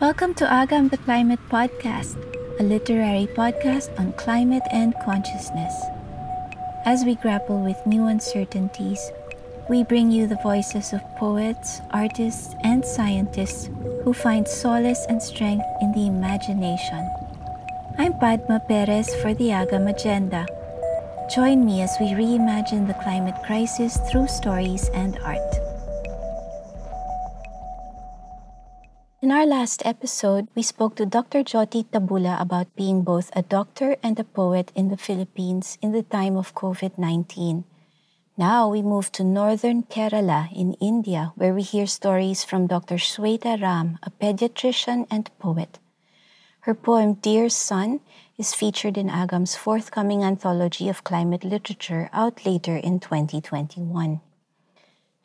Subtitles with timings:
[0.00, 2.14] Welcome to Agam the Climate Podcast,
[2.60, 5.74] a literary podcast on climate and consciousness.
[6.84, 9.10] As we grapple with new uncertainties,
[9.68, 13.70] we bring you the voices of poets, artists, and scientists
[14.04, 17.10] who find solace and strength in the imagination.
[17.98, 20.46] I'm Padma Perez for the Agam Agenda.
[21.34, 25.57] Join me as we reimagine the climate crisis through stories and art.
[29.28, 31.44] In our last episode, we spoke to Dr.
[31.44, 36.02] Joti Tabula about being both a doctor and a poet in the Philippines in the
[36.02, 37.64] time of COVID 19.
[38.38, 42.94] Now we move to northern Kerala in India, where we hear stories from Dr.
[42.96, 45.78] Shweta Ram, a pediatrician and poet.
[46.60, 48.00] Her poem Dear Son
[48.38, 54.22] is featured in Agam's forthcoming anthology of climate literature out later in 2021.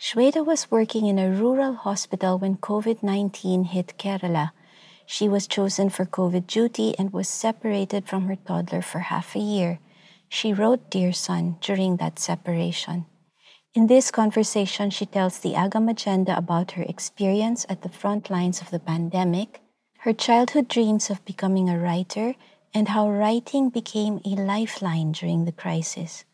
[0.03, 4.51] Shweta was working in a rural hospital when COVID 19 hit Kerala.
[5.05, 9.39] She was chosen for COVID duty and was separated from her toddler for half a
[9.39, 9.79] year.
[10.27, 13.05] She wrote Dear Son during that separation.
[13.73, 18.59] In this conversation, she tells the Agam agenda about her experience at the front lines
[18.59, 19.61] of the pandemic,
[19.99, 22.35] her childhood dreams of becoming a writer,
[22.73, 26.25] and how writing became a lifeline during the crisis.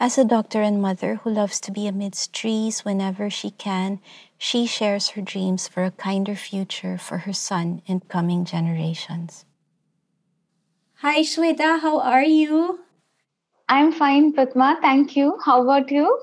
[0.00, 4.00] As a doctor and mother who loves to be amidst trees whenever she can,
[4.36, 9.44] she shares her dreams for a kinder future for her son and coming generations.
[10.96, 12.80] Hi, Shweta, how are you?
[13.68, 14.78] I'm fine, Padma.
[14.80, 15.38] Thank you.
[15.44, 16.18] How about you?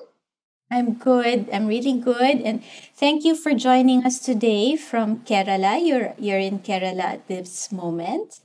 [0.69, 1.49] I'm good.
[1.51, 2.41] I'm really good.
[2.41, 2.63] And
[2.95, 5.85] thank you for joining us today from Kerala.
[5.85, 8.41] You're, you're in Kerala at this moment.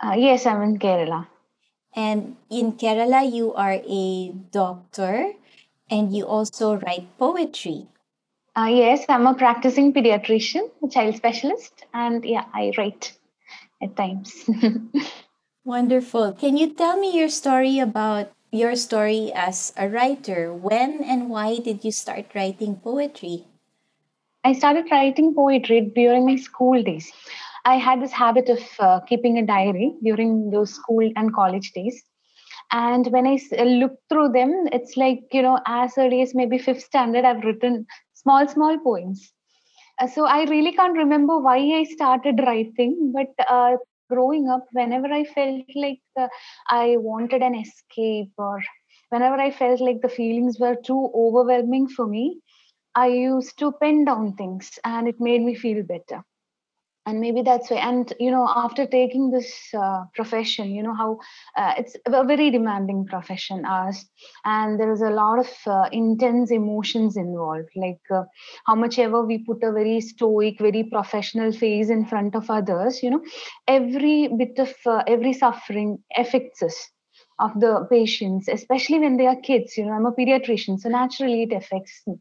[0.00, 1.26] Uh, yes, I'm in Kerala.
[1.94, 5.32] And in Kerala, you are a doctor
[5.90, 7.88] and you also write poetry.
[8.56, 13.12] Uh, yes, I'm a practicing pediatrician, a child specialist, and yeah, I write
[13.82, 14.48] at times.
[15.64, 16.32] Wonderful.
[16.34, 20.52] Can you tell me your story about your story as a writer?
[20.52, 23.46] When and why did you start writing poetry?
[24.44, 27.12] I started writing poetry during my school days.
[27.64, 32.02] I had this habit of uh, keeping a diary during those school and college days.
[32.72, 36.58] And when I uh, look through them, it's like, you know, as early as maybe
[36.58, 39.32] fifth standard, I've written small, small poems.
[40.00, 43.76] Uh, so I really can't remember why I started writing, but uh,
[44.10, 46.28] growing up, whenever I felt like uh,
[46.68, 48.60] I wanted an escape or
[49.10, 52.40] whenever I felt like the feelings were too overwhelming for me,
[52.94, 56.24] I used to pen down things and it made me feel better
[57.06, 61.18] and maybe that's why and you know after taking this uh, profession you know how
[61.56, 64.04] uh, it's a very demanding profession us
[64.44, 67.68] and there is a lot of uh, intense emotions involved.
[67.76, 68.24] Like uh,
[68.66, 73.02] how much ever we put a very stoic very professional face in front of others
[73.02, 73.22] you know
[73.66, 76.90] every bit of uh, every suffering affects us
[77.40, 79.92] of the patients especially when they are kids you know.
[79.92, 82.16] I'm a pediatrician so naturally it affects me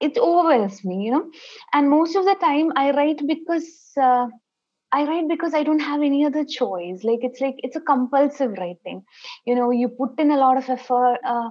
[0.00, 1.30] it overwhelms me you know?
[1.72, 3.68] And most of the time i write because
[4.00, 4.26] uh,
[4.92, 7.04] i write because i don't have any other choice.
[7.04, 9.02] Like it's like it's a compulsive writing.
[9.46, 11.50] You know you put in a lot of effort uh,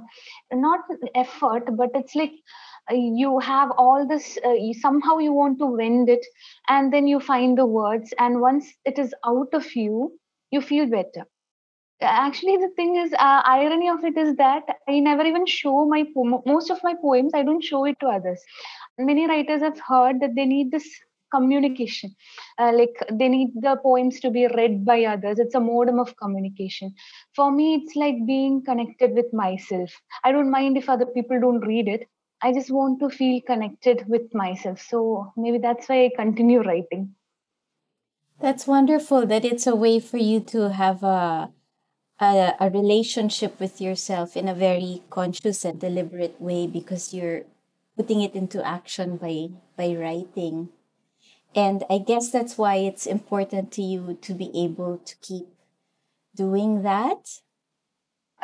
[0.54, 0.80] not
[1.16, 2.34] effort but it's like
[2.92, 6.26] uh, you have all this uh, you, somehow you want to wind it
[6.70, 10.12] and then you find the words and once it is out of you
[10.52, 11.26] you feel better
[12.02, 16.04] actually the thing is uh, irony of it is that i never even show my
[16.14, 18.42] po- most of my poems i don't show it to others.
[19.00, 20.88] Many writers have heard that they need this
[21.34, 22.16] communication
[22.60, 25.40] uh, like they need the poems to be read by others.
[25.40, 26.94] It's a modem of communication.
[27.36, 29.92] For me it's like being connected with myself.
[30.24, 32.08] I don't mind if other people don't read it.
[32.42, 34.80] I just want to feel connected with myself.
[34.82, 37.16] So maybe that's why i continue writing.
[38.40, 41.52] That's wonderful that it's a way for you to have a
[42.20, 47.44] a, a relationship with yourself in a very conscious and deliberate way because you're
[47.96, 50.70] putting it into action by by writing.
[51.56, 55.48] And i guess that's why it's important to you to be able to keep
[56.36, 57.42] doing that.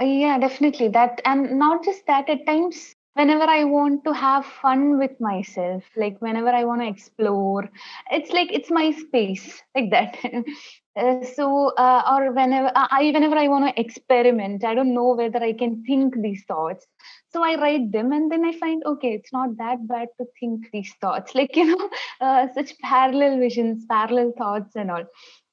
[0.02, 4.44] Uh, yeah definitely that and not just that at times whenever i want to have
[4.44, 7.70] fun with myself like whenever i want to explore
[8.10, 10.18] it's like it's my space like that
[10.96, 15.42] Uh, so uh, or whenever i whenever i want to experiment i don't know whether
[15.44, 16.86] i can think these thoughts.
[17.32, 20.70] So i write them and then i find okay it's not that bad to think
[20.72, 21.34] these thoughts.
[21.40, 21.90] Like you know
[22.22, 25.06] uh, such parallel visions parallel thoughts and all.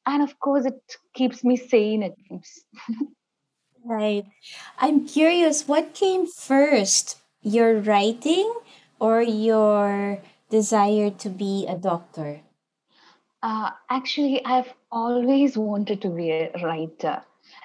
[0.07, 0.81] And of course it
[1.15, 2.61] keeps me sane at times
[3.85, 4.27] right.
[4.79, 8.53] I'm curious what came first your writing
[8.99, 10.21] or your
[10.51, 12.43] desire to be a doctor?
[13.43, 17.23] Uh, actually, I've always wanted to be a writer.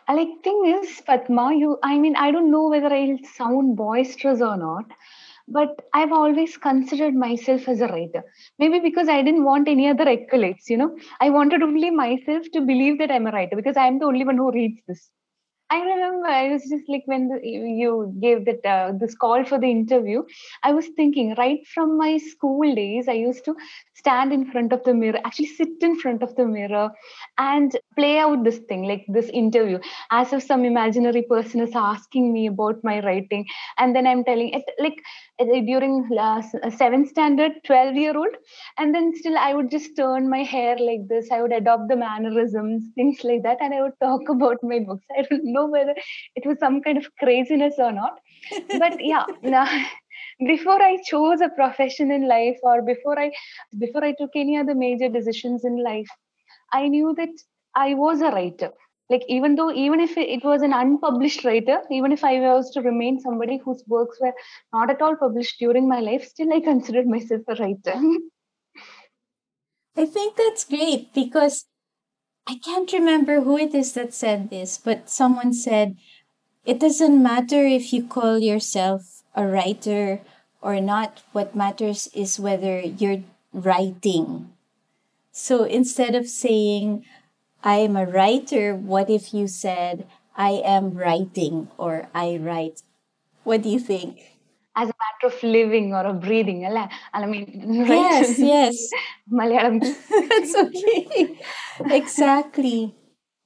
[0.07, 4.41] Uh, like thing is, Padma, you I mean, I don't know whether I'll sound boisterous
[4.41, 4.85] or not,
[5.47, 8.23] but I've always considered myself as a writer.
[8.59, 10.97] Maybe because I didn't want any other accolades, you know.
[11.21, 14.37] I wanted only myself to believe that I'm a writer because I'm the only one
[14.37, 15.09] who reads this.
[15.71, 19.59] I remember I was just like when the, you gave that uh, this call for
[19.59, 20.23] the interview,
[20.63, 23.55] I was thinking right from my school days, I used to
[23.95, 26.91] stand in front of the mirror, actually sit in front of the mirror
[27.39, 29.79] and play out this thing, like this interview,
[30.11, 33.45] as if some imaginary person is asking me about my writing.
[33.79, 35.01] And then I'm telling it like
[35.39, 36.41] during uh,
[36.77, 38.35] seventh standard, 12 year old.
[38.77, 41.29] And then still I would just turn my hair like this.
[41.31, 43.57] I would adopt the mannerisms, things like that.
[43.61, 45.05] And I would talk about my books.
[45.17, 45.95] I don't know whether
[46.35, 48.19] it was some kind of craziness or not.
[48.79, 49.25] But yeah.
[50.47, 53.31] before i chose a profession in life or before i
[53.79, 56.07] before i took any other major decisions in life
[56.73, 57.29] i knew that
[57.75, 58.71] i was a writer
[59.09, 62.81] like even though even if it was an unpublished writer even if i was to
[62.81, 64.33] remain somebody whose works were
[64.73, 67.95] not at all published during my life still i considered myself a writer
[69.97, 71.65] i think that's great because
[72.47, 75.95] i can't remember who it is that said this but someone said
[76.65, 80.21] it doesn't matter if you call yourself a writer
[80.61, 81.21] or not.
[81.31, 83.21] What matters is whether you're
[83.53, 84.49] writing.
[85.31, 87.05] So instead of saying,
[87.63, 92.81] I am a writer, what if you said, I am writing or I write?
[93.43, 94.34] What do you think?
[95.23, 96.65] As a matter of living or of breathing.
[97.13, 97.89] I mean, right?
[97.89, 98.89] Yes, yes.
[99.31, 99.79] Malayalam.
[100.29, 101.39] That's okay.
[101.91, 102.95] exactly.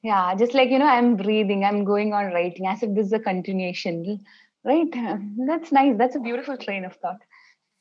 [0.01, 3.13] Yeah, just like, you know, I'm breathing, I'm going on writing as if this is
[3.13, 4.19] a continuation
[4.63, 4.93] right
[5.47, 7.19] that's nice that's a beautiful train of thought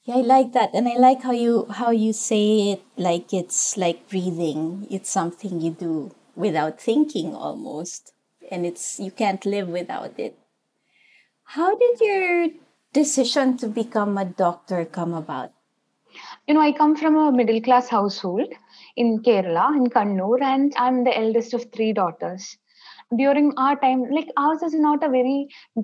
[0.05, 3.76] yeah i like that and i like how you how you say it like it's
[3.76, 8.12] like breathing it's something you do without thinking almost
[8.50, 10.38] and it's you can't live without it
[11.44, 12.49] how did your
[12.99, 15.53] decision to become a doctor come about?
[16.47, 18.55] You know i come from a middle class household
[19.03, 22.49] in kerala in kannur and i'm the eldest of three daughters.
[23.21, 25.37] During our time like ours is not a very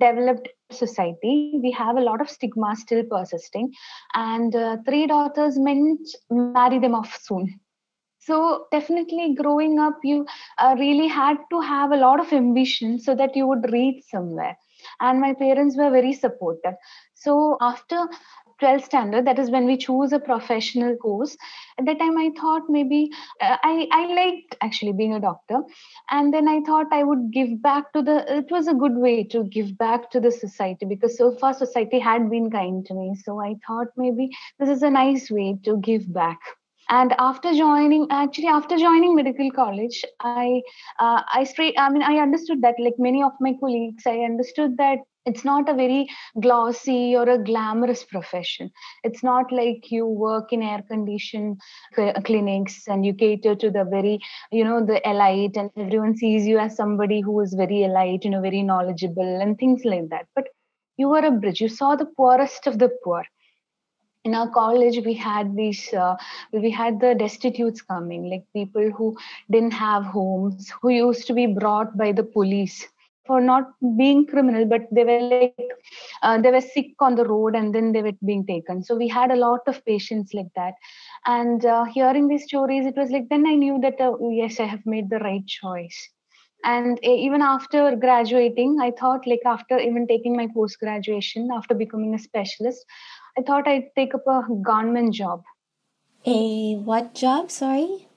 [0.05, 1.35] developed society.
[1.63, 3.71] We have a lot of stigma still persisting.
[4.13, 7.59] And uh, three daughters meant marry them off soon.
[8.19, 10.25] So definitely growing up you
[10.57, 14.57] uh, really had to have a lot of ambition so that you would reach somewhere.
[14.99, 16.73] And my parents were very supportive
[17.25, 18.07] so after
[18.59, 21.35] 12th standard that is when we choose a professional course
[21.79, 22.99] at that time i thought maybe
[23.41, 25.59] uh, i i liked actually being a doctor
[26.11, 29.23] and then i thought i would give back to the it was a good way
[29.35, 33.13] to give back to the society because so far society had been kind to me.
[33.23, 34.29] So i thought maybe
[34.59, 36.39] this is a nice way to give back.
[36.89, 40.61] And after joining actually after joining medical college i
[40.99, 44.77] uh, i straight i mean i understood that like many of my colleagues i understood
[44.77, 46.07] that it's not a very
[46.39, 48.71] glossy or a glamorous profession.
[49.03, 51.59] It's not like you work in air conditioned
[52.25, 54.19] clinics and you cater to the very
[54.51, 58.29] you know the elite and everyone sees you as somebody who is very elite you
[58.31, 60.27] know very knowledgeable and things like that.
[60.35, 60.47] But
[60.97, 61.61] you were a bridge.
[61.61, 63.23] You saw the poorest of the poor.
[64.23, 66.15] In our college we had these uh,
[66.51, 69.15] we had the destitutes coming like people who
[69.51, 72.87] didn't have homes who used to be brought by the police
[73.25, 75.55] for not being criminal but they were like
[76.23, 78.83] uh, they were sick on the road and then they were being taken.
[78.83, 80.73] So we had a lot of patients like that.
[81.25, 84.65] And uh, hearing these stories it was like then i knew that uh, yes i
[84.65, 86.09] have made the right choice.
[86.63, 92.15] And even after graduating i thought like after even taking my post graduation after becoming
[92.15, 92.85] a specialist
[93.37, 95.43] i thought i'd take up a government job.
[96.25, 97.51] A what job?
[97.51, 98.07] Sorry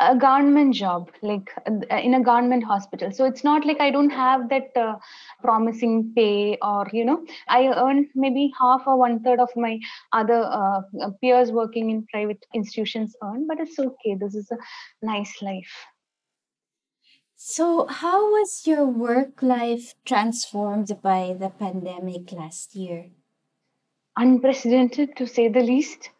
[0.00, 3.10] a government job like uh, in a government hospital.
[3.12, 4.96] So it's not like i don't have that uh,
[5.40, 9.78] promising pay or you know i earn maybe half or one third of my
[10.12, 10.80] other uh,
[11.20, 14.16] peers working in private institutions earn but it's okay.
[14.18, 14.58] This is a
[15.02, 15.74] nice life.
[17.36, 23.10] So how was your work life transformed by the pandemic last year?
[24.16, 26.10] Unprecedented to say the least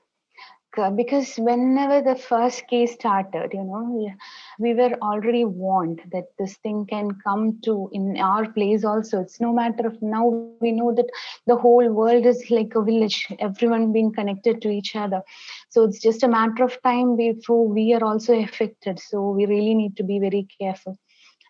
[0.78, 4.14] Uh, because whenever the first case started you know
[4.58, 9.20] we were already warned that this thing can come to in our place also.
[9.20, 11.08] It's no matter of now we know that
[11.46, 15.22] the whole world is like a village everyone being connected to each other.
[15.70, 18.98] So it's just a matter of time before we are also affected.
[19.00, 20.98] So we really need to be very careful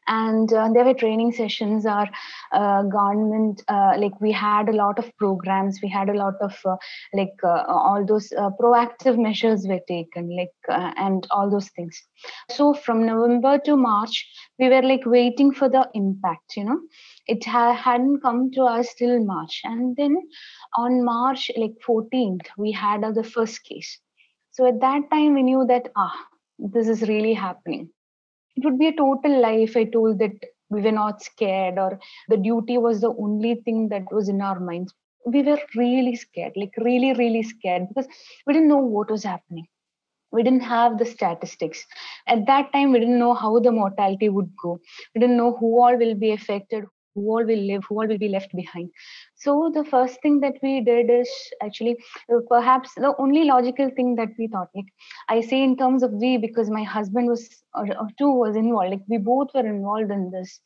[0.09, 2.09] and uh, there were training sessions our
[2.53, 5.81] uh, government uh, like we had a lot of programs.
[5.83, 6.77] We had a lot of uh,
[7.15, 12.01] like uh, all those uh, proactive measures were taken like and all those things.
[12.51, 14.27] So from november to march
[14.59, 16.81] we were like waiting for the impact you know?
[17.27, 19.61] It ha- hadn't come to us till march.
[19.65, 20.17] And then
[20.77, 23.99] on march like 14th we had the first case.
[24.53, 26.15] So at that time we knew that ah
[26.59, 27.91] this is really happening
[28.57, 30.33] it would be a total lie if I told that
[30.71, 31.99] we were not scared or
[32.29, 34.95] the duty was the only thing that was in our minds.
[35.27, 38.09] We were really scared, like really, really scared because
[38.47, 39.67] we didn't know what was happening.
[40.33, 41.85] We didn't have the statistics.
[42.27, 44.81] At that time, we didn't know how the mortality would go.
[45.15, 46.85] We didn't know who all will be affected,
[47.17, 48.91] who all will live, who all will be left behind.
[49.35, 51.29] So the first thing that we did is
[51.63, 51.97] actually
[52.33, 54.69] uh, perhaps the only logical thing that we thought.
[54.75, 54.93] Like
[55.29, 58.91] I say in terms of we because my husband was or, or two was involved.
[58.91, 60.61] Like we both were involved in this.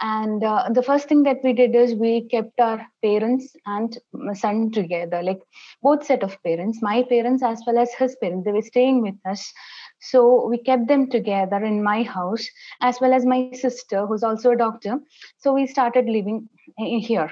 [0.00, 3.96] And uh, the first thing that we did is we kept our parents and
[4.34, 5.40] son together, like
[5.82, 8.44] both set of parents, my parents as well as his parents.
[8.44, 9.52] They were staying with us
[10.00, 12.48] so we kept them together in my house,
[12.80, 14.98] as well as my sister, who's also a doctor.
[15.38, 17.30] So we started living here.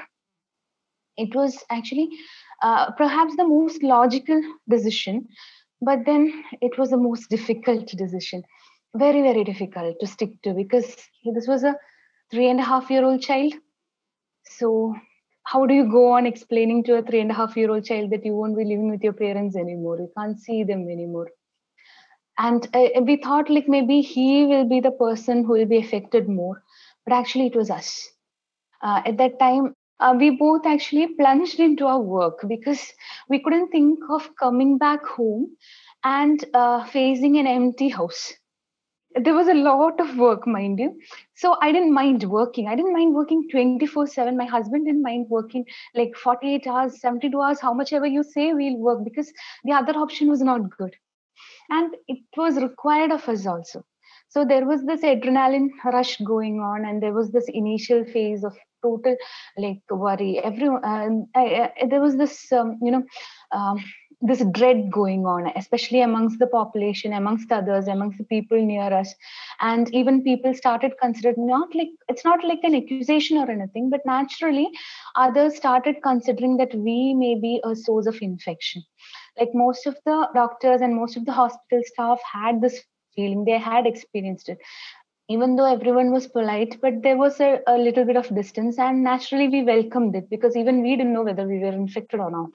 [1.17, 2.11] It was actually
[2.63, 5.27] uh, perhaps the most logical decision,
[5.81, 8.43] but then it was the most difficult decision.
[8.95, 10.95] Very, very difficult to stick to because
[11.35, 11.75] this was a
[12.31, 13.55] three and a half year old child.
[14.45, 14.95] So
[15.45, 18.11] how do you go on explaining to a three and a half year old child
[18.11, 19.99] that you won't be living with your parents anymore?
[19.99, 21.29] You can't see them anymore
[22.39, 26.29] and uh, we thought like maybe he will be the person who will be affected
[26.29, 26.63] more.
[27.05, 28.09] But actually it was us.
[28.83, 32.93] Uh, at that time uh, we both actually plunged into our work because
[33.29, 35.57] we couldn't think of coming back home
[36.05, 38.33] and uh, facing an empty house.
[39.15, 40.99] There was a lot of work mind you.
[41.35, 42.69] So i didn't mind working.
[42.69, 45.65] I didn't mind working 24 7 my husband didn't mind working
[45.95, 49.33] like 48 hours 72 hours how much ever you say we'll work because
[49.65, 50.97] the other option was not good
[51.71, 53.85] and it was required of us also.
[54.29, 58.55] So there was this adrenaline rush going on and there was this initial phase of
[58.83, 59.17] total
[59.57, 60.39] like worry.
[60.39, 63.03] Everyone um, I, I, there was this um, you know
[63.53, 63.83] um,
[64.21, 69.15] this dread going on especially amongst the population amongst others amongst the people near us.
[69.61, 74.01] And even people started considering not like it's not like an accusation or anything but
[74.05, 74.69] naturally
[75.17, 78.83] others started considering that we may be a source of infection
[79.39, 82.83] like most of the doctors and most of the hospital staff had this
[83.15, 84.59] feeling they had experienced it.
[85.29, 89.03] Even though everyone was polite but there was a, a little bit of distance and
[89.03, 92.51] naturally we welcomed it because even we didn't know whether we were infected or not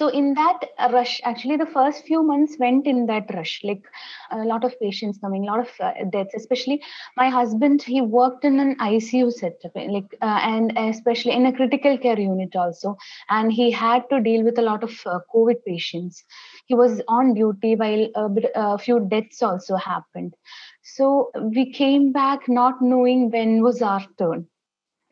[0.00, 3.60] so in that rush actually the first few months went in that rush.
[3.62, 3.82] Like
[4.30, 6.80] a lot of patients coming a lot of uh, deaths especially
[7.18, 11.98] my husband he worked in an icu setup like uh, and especially in a critical
[11.98, 12.96] care unit also.
[13.28, 16.24] And he had to deal with a lot of uh, covid patients.
[16.64, 20.34] He was on duty while a, bit, a few deaths also happened.
[20.82, 24.46] So we came back not knowing when was our turn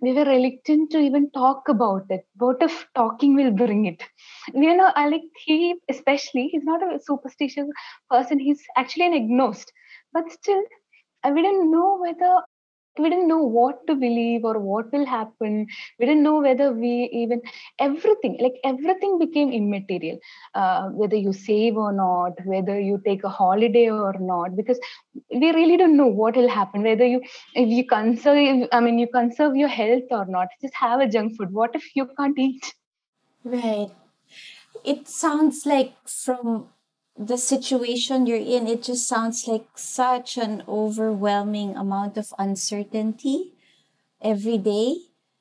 [0.00, 2.26] we were reluctant to even talk about it.
[2.37, 4.02] What if talking will bring it?
[4.55, 7.69] You know, I like he, especially, he's not a superstitious
[8.11, 8.38] person.
[8.38, 9.75] He's actually an agnostic,
[10.12, 10.62] but still,
[11.25, 12.43] we didn't know whether
[12.99, 15.67] we didn't know what to believe or what will happen.
[15.99, 17.43] We didn't know whether we even
[17.78, 20.19] everything like everything became immaterial.
[20.55, 24.78] Uh, whether you save or not whether you take a holiday or not because
[25.33, 27.21] we really don't know what will happen whether you
[27.55, 30.49] if you conserve i mean you conserve your health or not.
[30.61, 31.52] Just have a junk food.
[31.52, 32.75] What if you can't eat?
[33.45, 33.90] Right.
[34.85, 36.69] It sounds like from
[37.19, 43.55] the situation you're in, it just sounds like such an overwhelming amount of uncertainty
[44.23, 44.99] every day.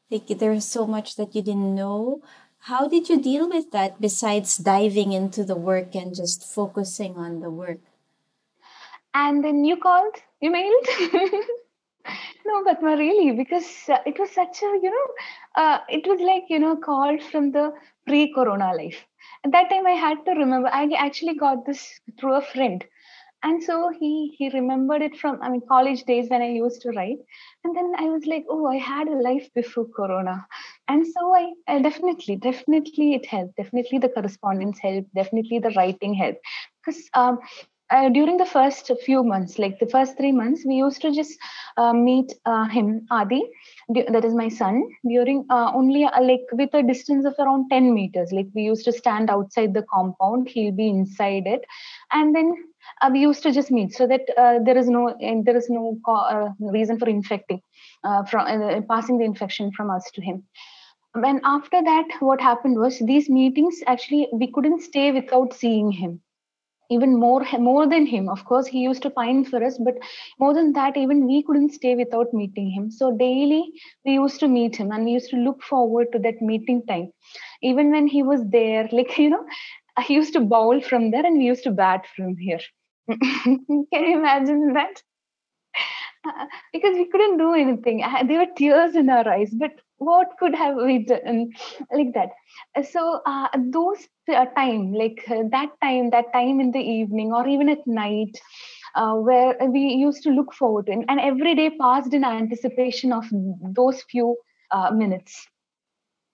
[0.10, 2.22] Like there's so much that you didn't know.
[2.62, 7.42] How did you deal with that besides diving into the work and just focusing on
[7.42, 7.80] the work?
[9.14, 10.88] And then you called, you mailed.
[12.46, 16.46] no, but really, because uh, it was such a, you know, uh, it was like,
[16.50, 17.72] you know, called from the
[18.08, 19.06] pre corona life
[19.46, 22.86] at that time i had to remember i actually got this through a friend.
[23.44, 26.90] And so he he remembered it from i mean college days when i used to
[26.96, 27.20] write.
[27.64, 30.36] And then i was like oh i had a life before corona.
[30.88, 33.56] And so i, I definitely definitely it helped.
[33.58, 35.14] Definitely the correspondence helped.
[35.14, 36.40] Definitely the writing helped.
[36.84, 37.40] Because um,
[37.90, 41.40] uh, during the first few months, like the first three months, we used to just
[41.78, 43.42] uh, meet uh, him, Adi,
[43.90, 47.94] that is my son, during uh, only uh, like with a distance of around 10
[47.94, 48.32] meters.
[48.34, 51.62] Like we used to stand outside the compound, he'll be inside it,
[52.12, 52.54] and then
[53.02, 54.22] uh, we used to just meet so that
[54.66, 56.00] there is no there is no
[56.60, 57.62] reason for infecting
[58.30, 60.44] from passing the infection from us to him.
[61.16, 66.22] And after that what happened was these meetings actually we couldn't stay without seeing him
[66.90, 68.30] even more more than him.
[68.30, 69.96] Of course he used to find for us but
[70.40, 72.92] more than that even we couldn't stay without meeting him.
[72.92, 73.72] So daily
[74.06, 77.12] we used to meet him and we used to look forward to that meeting time.
[77.62, 79.46] Even when he was there like you know
[79.98, 82.60] i used to bowl from there and we used to bat from here.
[83.44, 85.02] Can you imagine that?
[86.28, 88.04] Uh, because we couldn't do anything.
[88.04, 91.52] Uh, there were tears in our eyes but what could have we done?
[91.92, 92.30] Like that.
[92.86, 97.48] So uh, those uh, time like uh, that time that time in the evening or
[97.48, 98.38] even at night
[98.96, 103.26] uh, where we used to look forward to and every day passed in anticipation of
[103.32, 104.36] those few
[104.72, 105.48] uh, minutes.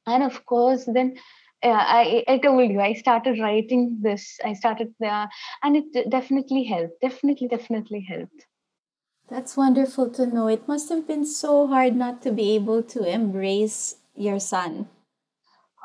[0.07, 1.15] And of course then
[1.63, 5.27] uh, I, I told you i started writing this i started uh,
[5.63, 8.45] and it definitely helped definitely definitely helped
[9.29, 10.47] that's wonderful to know.
[10.47, 14.89] It must have been so hard not to be able to embrace your son.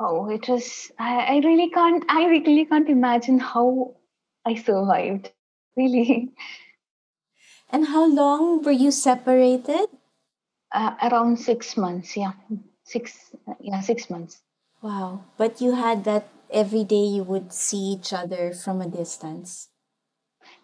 [0.01, 0.93] Oh, it was.
[0.99, 2.05] I, I really can't.
[2.09, 3.97] I really can't imagine how
[4.45, 5.33] I survived.
[5.77, 6.33] Really.
[7.71, 9.87] And how long were you separated?
[10.73, 12.17] Uh, around six months.
[12.17, 12.33] Yeah,
[12.85, 13.33] six.
[13.61, 14.43] Yeah, six months.
[14.83, 15.25] Wow!
[15.37, 17.05] But you had that every day.
[17.05, 19.69] You would see each other from a distance.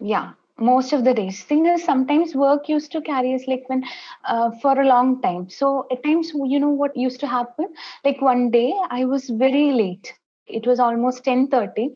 [0.00, 1.43] Yeah, most of the days.
[1.45, 3.85] Thing is sometimes work used to carry us like when
[4.27, 5.49] uh, for a long time.
[5.51, 7.69] So at times you know what used to happen?
[8.05, 10.13] Like one day i was very late.
[10.47, 11.89] It was almost 10:30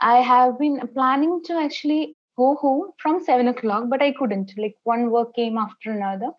[0.00, 4.52] i have been planning to actually go home from 7 o'clock but i couldn't.
[4.58, 6.30] Like one work came after another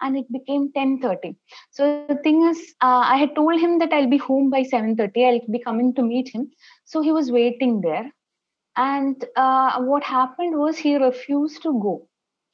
[0.00, 1.36] and it became 10:30
[1.70, 5.24] so the thing is uh, i had told him that i'll be home by 7:30
[5.26, 6.50] i'll be coming to meet him.
[6.84, 8.13] So he was waiting there
[8.76, 12.08] and uh, what happened was he refused to go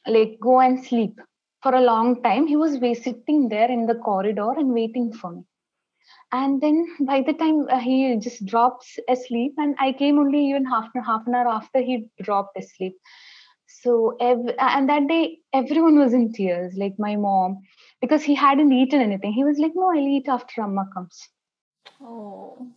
[0.06, 1.18] like go and sleep
[1.62, 2.46] for a long time.
[2.46, 5.42] He was sitting there in the corridor and waiting for me.
[6.32, 10.64] And then by the time uh, he just drops asleep and i came only even
[10.64, 12.96] half, half an hour after he dropped asleep.
[13.66, 17.62] So ev- and that day everyone was in tears like my mom
[18.00, 19.32] because he hadn't eaten anything.
[19.32, 21.28] He was like no i'll eat after amma comes.
[22.00, 22.68] Oh.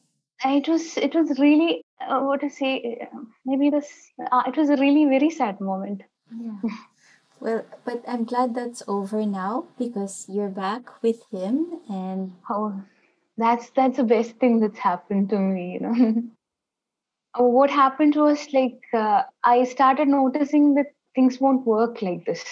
[0.46, 4.70] It was it was really uh, what to say uh, maybe this uh, it was
[4.70, 6.04] a really very sad moment.
[6.32, 6.58] Yeah.
[7.40, 12.82] Well but i'm glad that's over now because you're back with him and oh
[13.38, 16.24] that's that's the best thing that's happened to me you know.
[17.40, 22.44] Uh, what happened was like uh, i started noticing that things won't work like this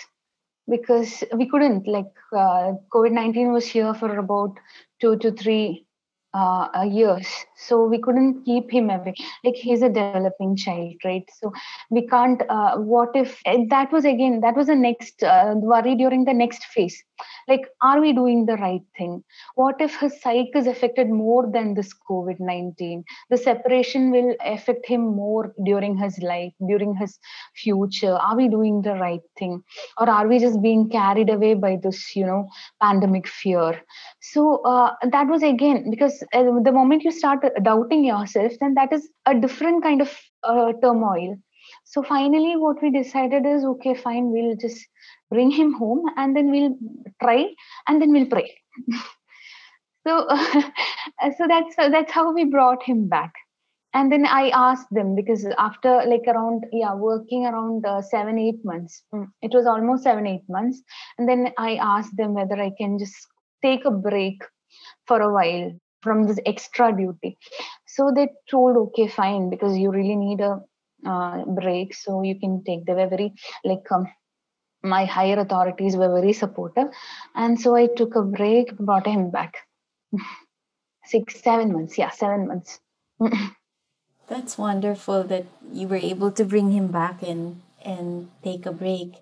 [0.69, 4.59] because we couldn't like uh, covid-19 was here for about
[4.99, 5.85] two to three
[6.33, 7.27] uh, years.
[7.55, 9.13] So we couldn't keep him away.
[9.43, 11.17] Like he's a developing child right?
[11.29, 11.51] So
[11.89, 15.95] we can't uh, what if eh, that was again that was the next uh, worry
[15.95, 17.03] during the next phase
[17.51, 19.23] like are we doing the right thing?
[19.55, 25.01] What if his psyche is affected more than this covid-19 the separation will affect him
[25.15, 27.17] more during his life during his
[27.55, 28.13] future.
[28.13, 29.61] Are we doing the right thing?
[29.97, 32.49] Or are we just being carried away by this you know
[32.81, 33.81] pandemic fear?
[34.21, 38.93] So uh, that was again because uh, the moment you start doubting yourself then that
[38.93, 41.37] is a different kind of uh, turmoil
[41.83, 44.87] so finally what we decided is okay fine we'll just
[45.31, 46.75] bring him home and then we'll
[47.21, 47.45] try
[47.87, 48.53] and then we'll pray.
[50.07, 50.27] So
[51.37, 53.31] so that's that's how we brought him back.
[53.93, 58.55] And then i asked them because after like around yeah working around uh, 7 8
[58.63, 60.81] months mm, it was almost 7 8 months.
[61.19, 63.27] And then i asked them whether i can just
[63.61, 64.41] take a break
[65.05, 67.37] for a while from this extra duty.
[67.85, 70.61] So they told okay fine because you really need a
[71.05, 73.33] uh, break so you can take they were very
[73.63, 74.07] like um,
[74.83, 76.87] my higher authorities were very supportive.
[77.35, 79.55] And so i took a break brought him back.
[81.05, 82.79] Six seven months yeah seven months.
[84.27, 89.15] That's wonderful that you were able to bring him back and and take a break.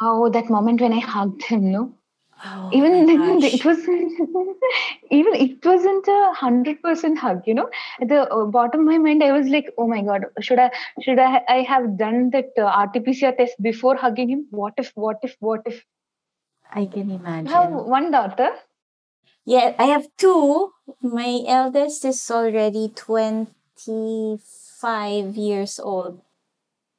[0.00, 1.97] Oh that moment when i hugged him no
[2.44, 3.08] Oh, even
[3.42, 3.78] it was
[5.10, 7.68] even it wasn't a hundred percent hug you know?
[8.00, 10.70] At the uh, bottom of my mind i was like oh my god should i
[11.02, 14.46] should i i have done that uh, rt-pcr test before hugging him?
[14.50, 15.84] What if what if what if?
[16.72, 18.50] I can imagine I have one daughter.
[19.44, 20.72] Yeah i have two.
[21.02, 26.20] My eldest is already 25 years old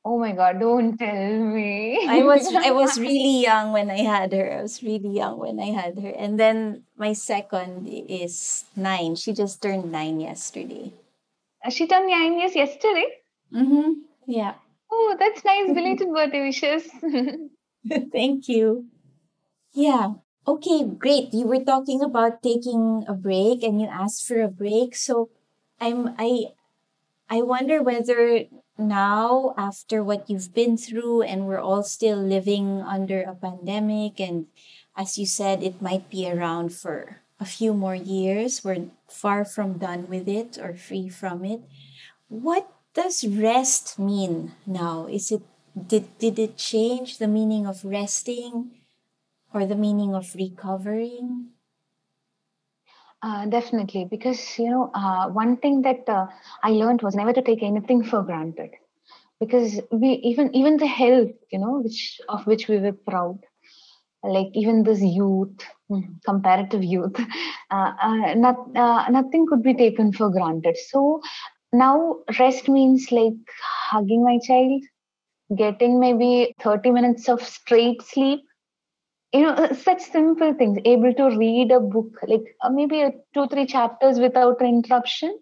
[0.10, 2.02] Oh my god, don't tell me.
[2.10, 4.58] I was I was really young when I had her.
[4.58, 6.10] I was really young when I had her.
[6.10, 9.13] And then my second is nine.
[9.13, 10.98] She just turned nine yesterday.
[11.69, 13.22] She turned nine years yesterday.
[13.54, 14.02] Mm-hmm.
[14.26, 14.56] Yeah.
[14.89, 15.69] Oh, that's nice.
[15.78, 16.89] Belated birthday wishes.
[18.12, 18.89] Thank you.
[19.74, 20.26] Yeah.
[20.48, 21.34] Okay, great.
[21.38, 24.95] You were talking about taking a break and you asked for a break.
[24.95, 25.30] So
[25.80, 26.58] I'm I
[27.30, 28.45] I wonder whether
[28.80, 34.48] now after what you've been through and we're all still living under a pandemic and
[34.96, 39.78] as you said it might be around for a few more years we're far from
[39.78, 41.62] done with it or free from it.
[42.28, 45.08] What does rest mean now?
[45.08, 45.44] Is it
[45.76, 48.72] did did it change the meaning of resting
[49.54, 51.56] or the meaning of recovering
[53.21, 56.27] uh, definitely, because you know, uh, one thing that uh,
[56.63, 58.71] I learned was never to take anything for granted,
[59.39, 63.39] because we even even the health, you know, which of which we were proud,
[64.23, 65.58] like even this youth,
[65.89, 67.15] hmm, comparative youth,
[67.71, 68.58] uh, uh, not,
[69.12, 70.77] nothing could be taken for granted.
[70.89, 71.21] So
[71.73, 73.34] now rest means like
[73.91, 74.82] hugging my child,
[75.55, 78.41] getting maybe thirty minutes of straight sleep
[79.34, 80.78] you know uh, such simple things.
[80.86, 85.38] Able to read a book like uh, maybe two three chapters without interruption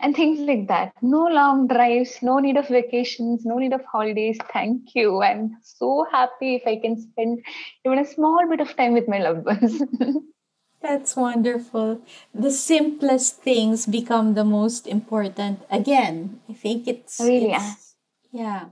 [0.00, 0.92] and things like that.
[1.02, 4.38] No long drives no need of vacations no need of holidays.
[4.52, 5.22] Thank you.
[5.22, 7.44] I'm so happy if i can spend
[7.84, 9.82] even a small bit of time with my loved ones.
[10.82, 12.00] That's wonderful.
[12.34, 15.60] The simplest things become the most important.
[15.70, 17.96] Again, I think it's really it's,
[18.32, 18.70] yeah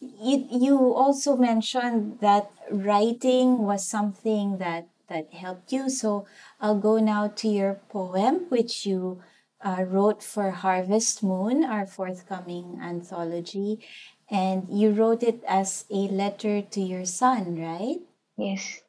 [0.00, 5.88] you, you also mentioned that writing was something that that helped you.
[5.88, 6.26] So
[6.60, 9.22] i'll go now to your poem which you
[9.60, 13.80] uh, wrote for harvest moon our forthcoming anthology.
[14.28, 18.00] And you wrote it as a letter to your son right?
[18.36, 18.80] Yes.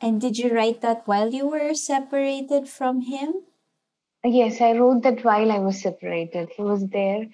[0.00, 3.42] And did you write that while you were separated from him?
[4.24, 6.50] Yes i wrote that while i was separated.
[6.56, 7.26] He was there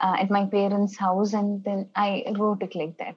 [0.00, 3.16] uh, at my parents' house, and then I wrote it like that.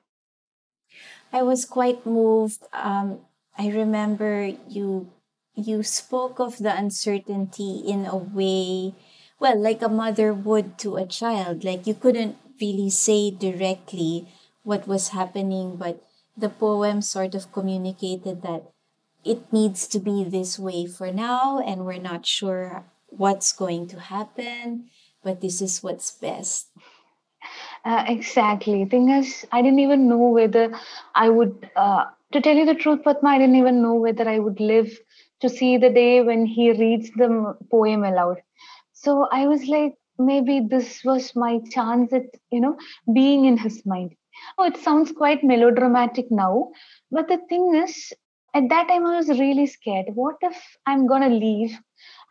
[1.32, 2.64] I was quite moved.
[2.74, 3.20] Um,
[3.58, 5.10] I remember you
[5.56, 8.96] you spoke of the uncertainty in a way,
[9.40, 11.64] well, like a mother would to a child.
[11.64, 14.28] Like you couldn't really say directly
[14.64, 16.02] what was happening, but
[16.38, 18.72] the poem sort of communicated that
[19.24, 24.00] it needs to be this way for now, and we're not sure what's going to
[24.00, 24.90] happen
[25.24, 26.68] but this is what's best.
[27.84, 28.86] Uh, exactly.
[28.86, 30.72] Thing is, I didn't even know whether
[31.16, 34.40] I would, uh, to tell you the truth, Padma, I didn't even know whether I
[34.40, 34.92] would live
[35.42, 38.38] to see the day when he reads the poem aloud.
[38.94, 42.78] So I was like, maybe this was my chance at, you know,
[43.12, 44.16] being in his mind.
[44.58, 46.72] Oh, it sounds quite melodramatic now.
[47.10, 48.14] But the thing is,
[48.54, 50.08] at that time, I was really scared.
[50.14, 50.56] What if
[50.86, 51.78] I'm going to leave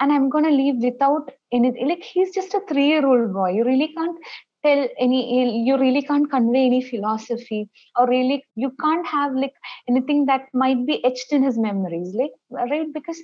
[0.00, 1.88] and I'm going to leave without anything.
[1.88, 3.50] Like he's just a three year old boy.
[3.50, 4.18] You really can't
[4.64, 9.54] tell any you really can't convey any philosophy or really you can't have like
[9.88, 12.32] anything that might be etched in his memories like
[12.70, 13.18] right because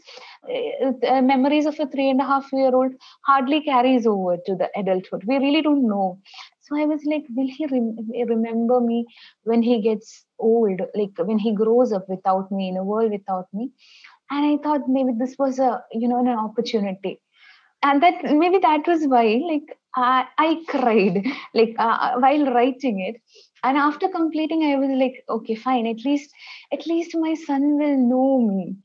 [0.51, 2.93] uh, memories of a three and a half year old
[3.27, 6.19] hardly carries over to the adulthood we really don't know
[6.63, 7.97] so i was like will he rem-
[8.35, 9.05] remember me
[9.45, 13.47] when he gets old like when he grows up without me in a world without
[13.53, 13.71] me
[14.31, 17.21] and i thought maybe this was a you know an opportunity.
[17.83, 23.21] And that maybe that was why like i, I cried like uh, while writing it.
[23.63, 26.31] And after completing i was like okay fine at least
[26.73, 28.77] at least my son will know me.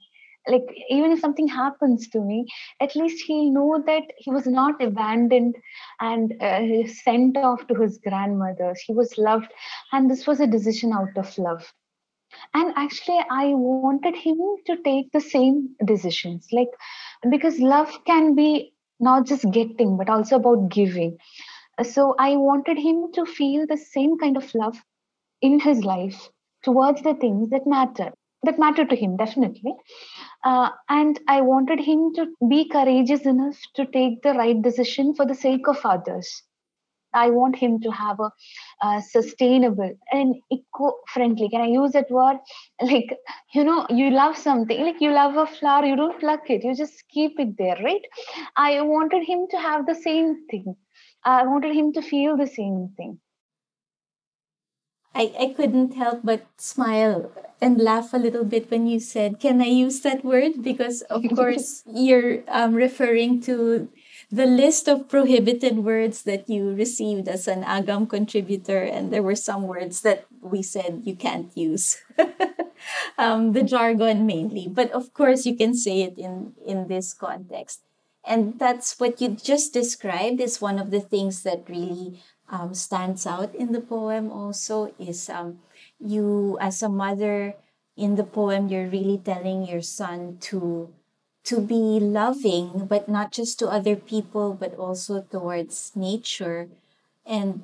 [0.48, 2.46] Like even if something happens to me
[2.80, 5.56] at least he'll know that he was not abandoned
[6.00, 9.52] and uh, sent off to his grandmother's he was loved.
[9.92, 11.72] And this was a decision out of love
[12.54, 16.70] and actually i wanted him to take the same decisions like
[17.30, 21.18] because love can be not just getting but also about giving.
[21.84, 24.78] So i wanted him to feel the same kind of love
[25.42, 26.30] in his life
[26.64, 28.12] towards the things that matter
[28.44, 29.74] that matter to him definitely.
[30.44, 35.26] Uh, and i wanted him to be courageous enough to take the right decision for
[35.26, 36.44] the sake of others
[37.14, 41.50] I want him to have a, sustainable and eco-friendly.
[41.50, 42.38] Can I use that word?
[42.82, 43.18] Like
[43.54, 46.76] you know, you love something, like you love a flower, you don't pluck it, you
[46.76, 48.02] just keep it there, right?
[48.58, 50.76] I wanted him to have the same thing.
[51.24, 53.20] I wanted him to feel the same thing.
[55.14, 59.62] I, I couldn't help but smile and laugh a little bit when you said, Can
[59.62, 60.64] I use that word?
[60.64, 63.90] Because, of course, you're um, referring to
[64.32, 69.36] the list of prohibited words that you received as an Agam contributor, and there were
[69.36, 72.00] some words that we said you can't use.
[73.18, 77.84] um, the jargon mainly, but of course you can say it in in this context,
[78.24, 83.28] and that's what you just described is one of the things that really um, stands
[83.28, 84.32] out in the poem.
[84.32, 85.60] Also, is um,
[86.00, 87.56] you as a mother
[87.98, 90.90] in the poem, you're really telling your son to
[91.44, 96.70] to be loving, but not just to other people, but also towards nature.
[97.26, 97.64] And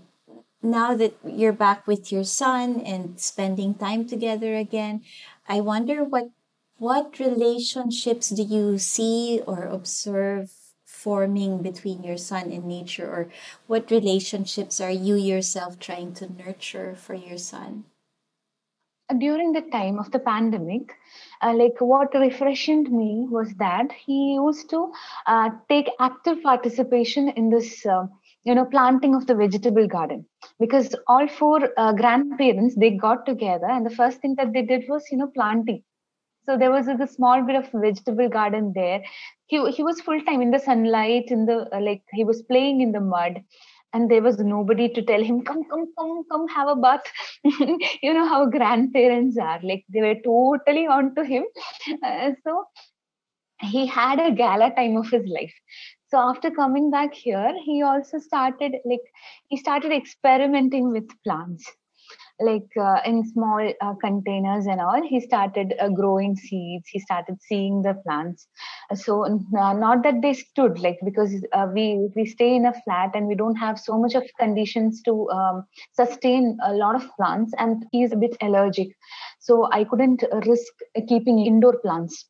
[0.61, 5.03] now that you're back with your son and spending time together again,
[5.47, 6.29] I wonder what
[6.79, 10.51] what relationships do you see or observe
[10.85, 13.29] forming between your son and nature or
[13.65, 17.83] what relationships are you yourself trying to nurture for your son
[19.17, 20.93] during the time of the pandemic
[21.41, 22.69] uh, like what refreshed
[23.01, 24.91] me was that he used to
[25.27, 28.05] uh, take active participation in this uh,
[28.43, 30.25] you know planting of the vegetable garden.
[30.59, 34.83] Because all four uh, grandparents they got together and the first thing that they did
[34.87, 35.83] was you know planting.
[36.45, 39.01] So there was a small bit of vegetable garden there.
[39.47, 42.81] He, he was full time in the sunlight in the uh, like he was playing
[42.81, 43.41] in the mud
[43.97, 47.13] and there was nobody to tell him come come come come have a bath.
[48.07, 51.45] You know how grandparents are like they were totally on to him.
[52.03, 52.65] Uh, so
[53.61, 55.53] he had a gala time of his life.
[56.09, 59.09] So after coming back here he also started like
[59.49, 61.71] he started experimenting with plants
[62.39, 66.87] like uh, in small uh, containers and all he started uh, growing seeds.
[66.87, 68.47] He started seeing the plants.
[68.93, 73.11] So uh, not that they stood like because uh, we we stay in a flat
[73.15, 77.53] and we don't have so much of conditions to um, sustain a lot of plants
[77.57, 78.89] and he's a bit allergic.
[79.39, 80.73] So i couldn't risk
[81.07, 82.25] keeping indoor plants.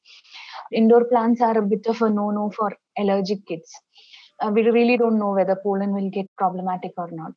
[0.72, 3.70] Indoor plants are a bit of a no no for allergic kids.
[4.40, 7.32] Uh, we really don't know whether pollen will get problematic or not.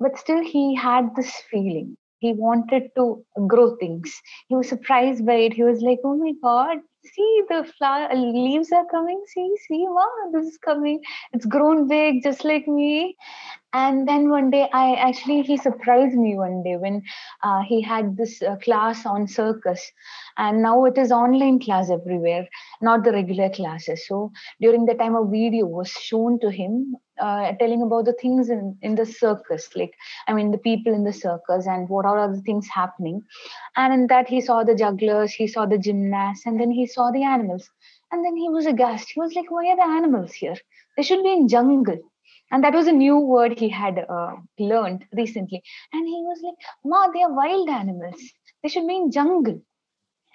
[0.00, 4.20] But still he had this feeling he wanted to grow things.
[4.48, 5.52] He was surprised by it.
[5.54, 6.78] He was like oh my god
[7.14, 9.22] see the flower leaves are coming.
[9.28, 11.00] See see wow this is coming.
[11.32, 13.16] It's grown big just like me.
[13.72, 17.02] And then one day i actually he surprised me one day when
[17.42, 19.90] uh, he had this uh, class on circus.
[20.36, 22.48] And now it is online class everywhere
[22.80, 24.06] not the regular classes.
[24.06, 28.48] So during the time a video was shown to him uh, telling about the things
[28.50, 29.94] in, in the circus like
[30.28, 33.22] i mean the people in the circus and what are the things happening.
[33.76, 37.10] And in that he saw the jugglers he saw the gymnasts and then he saw
[37.10, 37.68] the animals.
[38.12, 39.10] And then he was aghast.
[39.12, 40.56] He was like why are the animals here?
[40.96, 41.98] They should be in jungle.
[42.52, 45.62] And that was a new word he had uh, learned recently.
[45.92, 48.20] And he was like ma they are wild animals.
[48.62, 49.60] They should be in jungle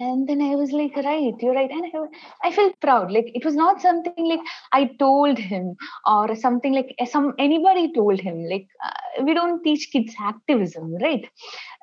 [0.02, 1.72] and then i was like right you're right.
[1.72, 3.12] And I, I felt proud.
[3.12, 4.40] Like it was not something like
[4.74, 9.64] i told him or something like eh, some anybody told him like uh, we don't
[9.64, 11.30] teach kids activism right?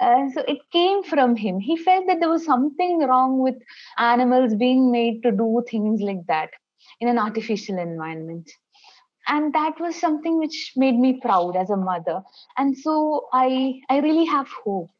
[0.00, 1.60] Uh, so it came from him.
[1.60, 3.56] He felt that there was something wrong with
[3.98, 6.50] animals being made to do things like that
[7.00, 8.50] in an artificial environment.
[9.28, 12.22] And that was something which made me proud as a mother.
[12.56, 14.90] And so i i really have hope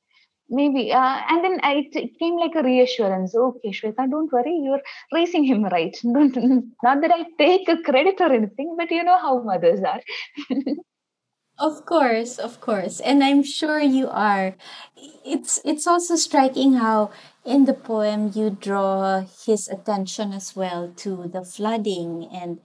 [0.48, 3.34] maybe uh, and then it came like a reassurance.
[3.34, 4.58] Okay shweta don't worry.
[4.62, 4.82] You're
[5.12, 5.96] raising him right.
[6.02, 6.36] Don't,
[6.82, 10.00] not that i take a credit or anything but you know how mothers are.
[11.58, 13.00] Of course of course.
[13.00, 14.54] And i'm sure you are.
[15.26, 17.10] It's it's also striking how
[17.44, 22.30] in the poem you draw his attention as well to the flooding.
[22.32, 22.60] And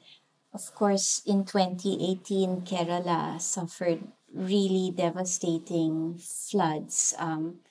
[0.54, 7.15] of course in 2018 kerala suffered really devastating floods.
[7.17, 7.62] Um,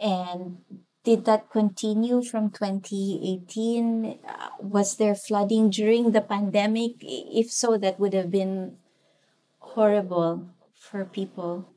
[0.00, 0.58] and
[1.04, 4.18] did that continue from 2018?
[4.26, 6.92] Uh, was there flooding during the pandemic?
[7.00, 8.78] If so, that would have been
[9.58, 11.68] horrible for people.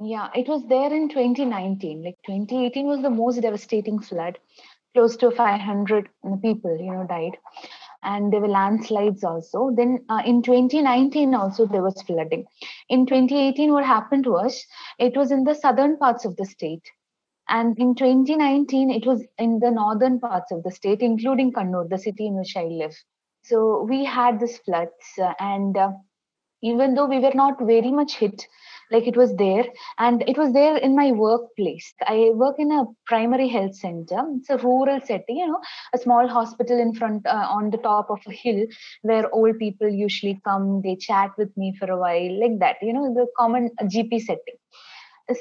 [0.00, 2.04] Yeah, it was there in 2019.
[2.04, 4.38] Like 2018 was the most devastating flood.
[4.94, 6.08] Close to 500
[6.40, 7.36] people, you know, died.
[8.04, 9.72] And there were landslides also.
[9.74, 12.46] Then uh, in 2019 also there was flooding.
[12.88, 14.64] In 2018, what happened was
[15.00, 16.88] it was in the southern parts of the state
[17.48, 21.98] and in 2019, it was in the northern parts of the state, including Kannur, the
[21.98, 22.94] city in which I live.
[23.42, 25.92] So we had this floods, uh, and uh,
[26.62, 28.46] even though we were not very much hit,
[28.90, 29.64] like it was there,
[29.98, 31.94] and it was there in my workplace.
[32.06, 34.22] I work in a primary health center.
[34.36, 35.60] It's a rural setting, you know,
[35.94, 38.66] a small hospital in front uh, on the top of a hill
[39.02, 40.82] where old people usually come.
[40.82, 44.56] They chat with me for a while, like that, you know, the common GP setting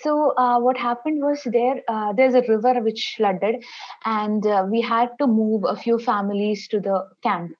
[0.02, 3.63] so uh, what happened was there uh, there's a river which flooded
[4.06, 7.52] and uh, we had to move a few families to the camp.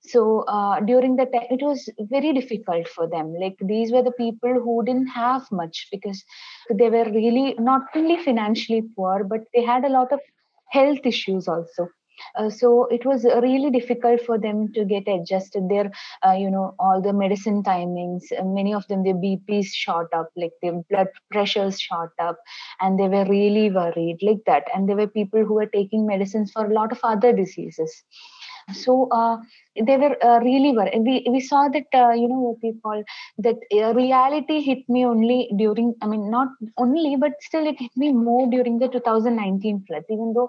[0.00, 3.34] So uh, during the time it was very difficult for them.
[3.40, 6.22] Like these were the people who didn't have much because
[6.72, 10.20] they were really not only financially poor but they had a lot of
[10.70, 11.88] health issues also
[12.36, 15.90] uh, so it was really difficult for them to get adjusted their
[16.26, 18.22] uh, you know all the medicine timings.
[18.38, 22.38] Uh, many of them their bps shot up like their blood pressures shot up
[22.80, 24.64] and they were really worried like that.
[24.74, 28.04] And there were people who were taking medicines for a lot of other diseases
[28.72, 29.36] so uh,
[29.86, 33.02] they were uh, really were we, we saw that uh, you know call
[33.38, 36.48] that uh, reality hit me only during i mean not
[36.78, 40.06] only but still it hit me more during the 2019 floods.
[40.10, 40.48] Even though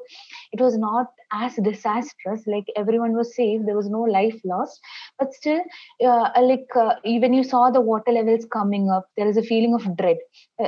[0.51, 4.79] it was not as disastrous like everyone was safe there was no life lost
[5.19, 5.59] but still
[6.05, 6.67] uh, like
[7.03, 10.17] when you saw the water levels coming up there is a feeling of dread.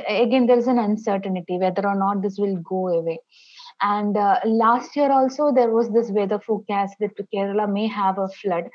[0.07, 3.19] Again there is an uncertainty whether or not this will go away
[3.81, 8.27] and uh, last year also there was this weather forecast that Kerala may have a
[8.27, 8.69] flood,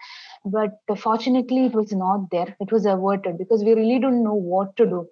[0.44, 2.56] but fortunately it was not there.
[2.60, 5.08] It was averted because we really don't know what to do.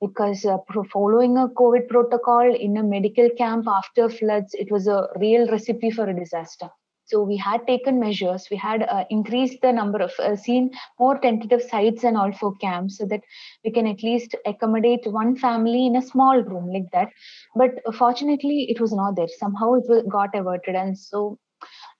[0.00, 0.58] Because uh,
[0.92, 5.90] following a COVID protocol in a medical camp after floods, it was a real recipe
[5.90, 6.70] for a disaster.
[7.12, 8.48] So we had taken measures.
[8.50, 12.54] We had uh, increased the number of uh, seen more tentative sites and all for
[12.56, 13.20] camps so that
[13.64, 17.08] we can at least accommodate one family in a small room like that.
[17.54, 19.28] But fortunately, it was not there.
[19.28, 21.38] Somehow it got averted, and so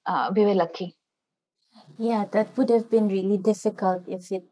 [0.07, 0.97] uh, we were lucky.
[1.99, 4.45] Yeah, that would have been really difficult if it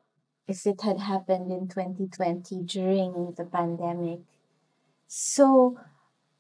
[0.49, 4.21] if it had happened in 2020 during the pandemic.
[5.09, 5.79] So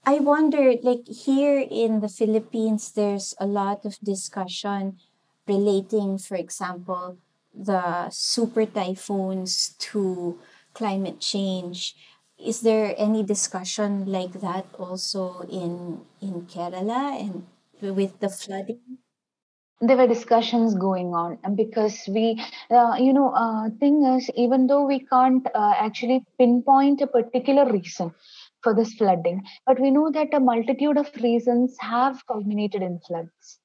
[0.04, 4.98] I wonder, like here in the Philippines, there's a lot of discussion
[5.46, 7.16] relating, for example,
[7.54, 10.38] the super typhoons to
[10.74, 11.96] climate change.
[12.38, 17.46] Is there any discussion like that also in in Kerala and
[17.80, 18.98] with the flooding?
[19.82, 22.24] there were discussions going on because we
[22.70, 27.64] uh, you know uh, thing is even though we can't uh, actually pinpoint a particular
[27.70, 28.12] reason
[28.62, 29.42] for this flooding.
[29.66, 33.60] But we know that a multitude of reasons have culminated in floods.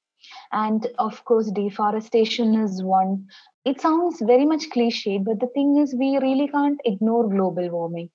[0.52, 3.26] And of course, deforestation is one.
[3.64, 8.10] It sounds very much cliche, but the thing is, we really can't ignore global warming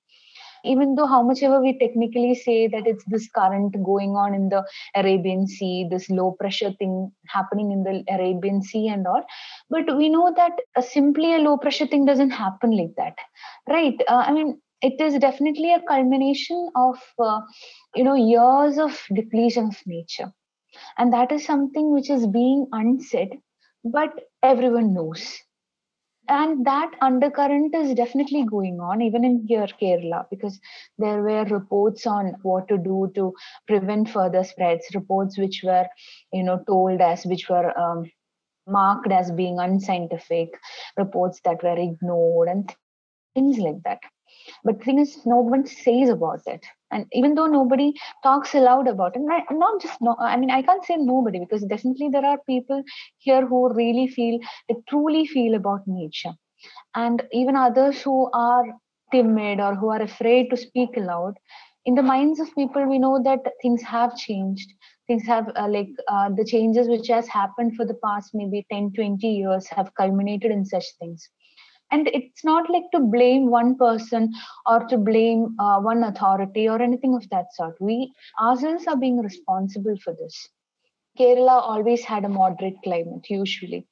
[0.64, 4.50] even though how much ever we technically say that it's this current going on in
[4.50, 4.64] the
[4.96, 9.24] arabian sea this low pressure thing happening in the arabian sea and all
[9.70, 10.54] but we know that
[10.88, 13.16] simply a low pressure thing doesn't happen like that
[13.70, 17.42] right uh, i mean it is definitely a culmination of uh,
[17.96, 20.32] you know years of depletion of nature.
[20.98, 23.40] And that is something which is being unsaid
[23.84, 24.12] but
[24.44, 25.38] everyone knows.
[26.30, 30.60] And that undercurrent is definitely going on even in here kerala because
[30.98, 33.34] there were reports on what to do to
[33.68, 35.86] prevent further spreads reports which were
[36.32, 38.10] you know told as which were um,
[38.68, 40.50] marked as being unscientific
[40.98, 42.76] reports that were ignored and
[43.36, 44.00] things like that
[44.64, 46.66] but the thing is, no one says about it.
[46.92, 50.62] And even though nobody talks aloud about it, I, not just no, I mean, I
[50.62, 52.84] can't say nobody because definitely there are people
[53.20, 54.40] here who really feel,
[54.70, 56.34] they truly feel about nature.
[56.96, 58.66] And even others who are
[59.12, 61.36] timid or who are afraid to speak aloud,
[61.86, 64.72] in the minds of people, we know that things have changed.
[65.08, 68.92] Things have, uh, like, uh, the changes which has happened for the past maybe 10,
[68.94, 71.30] 20 years have culminated in such things
[71.92, 74.34] and it's not like to blame one person
[74.66, 77.76] or to blame uh, one authority or anything of that sort.
[77.80, 80.50] We ourselves are being responsible for this.
[81.20, 83.88] Kerala always had a moderate climate usually.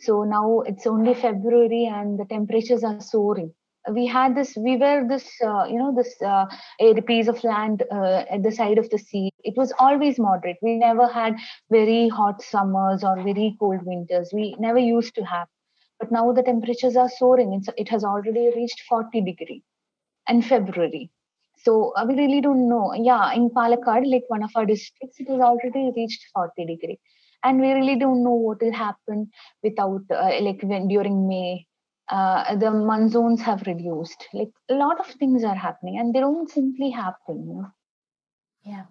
[0.00, 3.52] So now it's only february and the temperatures are soaring.
[3.90, 6.46] We had this we were this uh, you know this uh,
[6.80, 9.30] a piece of land uh, at the side of the sea.
[9.44, 10.56] It was always moderate.
[10.62, 11.36] We never had
[11.70, 14.30] very hot summers or very cold winters.
[14.32, 15.48] We never used to have
[16.00, 17.52] but now the temperatures are soaring.
[17.52, 19.62] It's, it has already reached 40 degree
[20.28, 21.10] in February.
[21.62, 22.94] So uh, we really don't know.
[22.94, 26.98] Yeah, in Palakkad, like one of our districts, it has already reached 40 degree.
[27.44, 29.30] And we really don't know what will happen
[29.62, 31.66] without, uh, like when during May,
[32.08, 34.26] uh, the monsoons have reduced.
[34.32, 37.70] Like a lot of things are happening and they don't simply happen.
[38.64, 38.84] Yeah.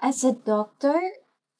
[0.00, 1.00] As a doctor,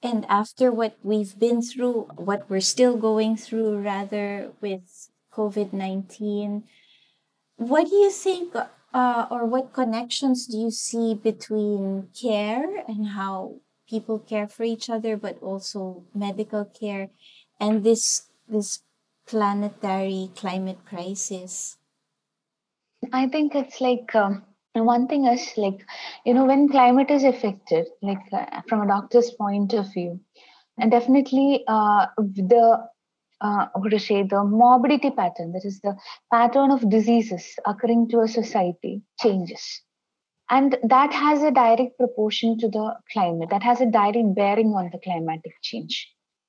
[0.02, 6.64] and after what we've been through, what we're still going through, rather, with COVID 19,
[7.56, 8.54] what do you think,
[8.94, 13.56] uh, or what connections do you see between care and how
[13.88, 17.10] people care for each other, but also medical care
[17.58, 18.80] and this, this
[19.26, 21.76] planetary climate crisis?
[23.12, 24.44] I think it's like um,
[24.78, 25.84] and one thing is like,
[26.24, 30.20] you know, when climate is affected, like uh, from a doctor's point of view,
[30.78, 32.88] and definitely uh, the
[33.40, 35.96] uh, what to say, the morbidity pattern, that is the
[36.32, 39.82] pattern of diseases occurring to a society, changes.
[40.50, 44.90] And that has a direct proportion to the climate, that has a direct bearing on
[44.92, 46.08] the climatic change.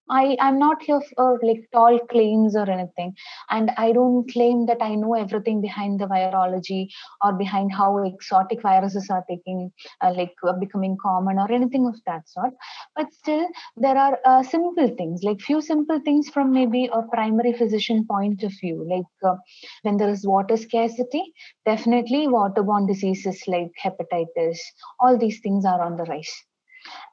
[0.09, 3.15] I, I'm not here for like tall claims or anything.
[3.49, 6.87] And I don't claim that I know everything behind the virology
[7.23, 11.95] or behind how exotic viruses are taking, uh, like uh, becoming common or anything of
[12.05, 12.53] that sort.
[12.95, 13.47] But still,
[13.77, 18.43] there are uh, simple things, like few simple things from maybe a primary physician point
[18.43, 18.85] of view.
[18.89, 19.37] Like uh,
[19.83, 21.33] when there is water scarcity,
[21.65, 24.57] definitely waterborne diseases like hepatitis,
[24.99, 26.43] all these things are on the rise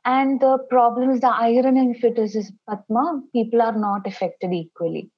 [0.04, 4.52] and the problem is the irony of it is, is Padma, people are not affected
[4.52, 5.10] equally.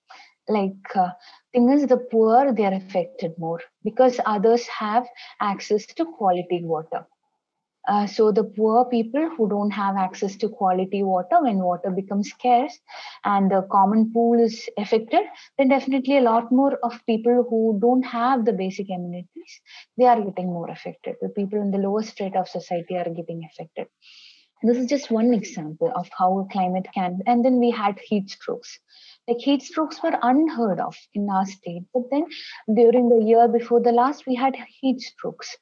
[0.49, 1.11] Like, uh,
[1.53, 5.07] thing is, the poor, they are affected more because others have
[5.41, 7.07] access to quality water.
[7.89, 12.29] Uh, so the poor people who don't have access to quality water when water becomes
[12.31, 12.79] scarce
[13.25, 15.25] and the common pool is affected
[15.57, 19.61] then definitely a lot more of people who don't have the basic amenities
[19.97, 23.43] they are getting more affected the people in the lower strata of society are getting
[23.51, 23.87] affected
[24.63, 27.21] this is just one example of how climate can.
[27.27, 28.79] And then we had heat strokes.
[29.29, 32.27] Like heat strokes were unheard of in our state, but then
[32.75, 35.57] during the year before the last, we had heat strokes.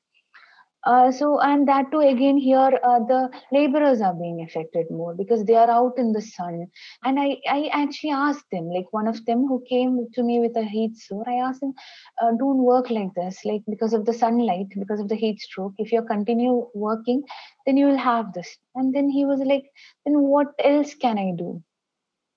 [0.86, 5.44] Uh, so and that too again here uh, the laborers are being affected more because
[5.44, 6.66] they are out in the sun.
[7.04, 10.56] And i i actually asked them like one of them who came to me with
[10.56, 11.74] a heat sore i asked him
[12.22, 15.74] uh, don't work like this like because of the sunlight because of the heat stroke.
[15.78, 17.22] If you continue working
[17.66, 18.56] then you will have this.
[18.76, 19.64] And then he was like
[20.04, 21.62] then what else can i do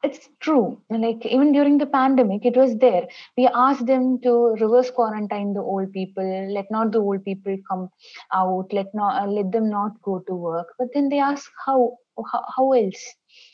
[0.03, 0.81] it's true.
[0.89, 3.07] Like even during the pandemic it was there.
[3.37, 7.89] We asked them to reverse quarantine the old people let not the old people come
[8.33, 10.67] out let not uh, let them not go to work.
[10.77, 11.97] But then they ask how,
[12.31, 13.03] how how else?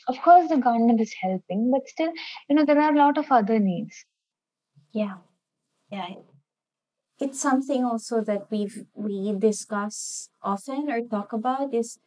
[0.08, 2.12] Of course the government is helping but still
[2.48, 4.04] you know there are a lot of other needs.
[4.92, 5.16] Yeah.
[5.90, 6.08] Yeah.
[7.20, 11.98] It's something also that we've we discuss often or talk about is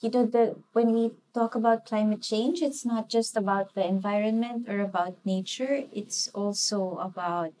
[0.00, 4.68] you know the when we talk about climate change it's not just about the environment
[4.68, 5.84] or about nature.
[5.92, 7.52] It's also about